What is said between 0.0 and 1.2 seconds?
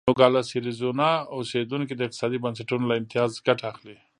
نوګالس اریزونا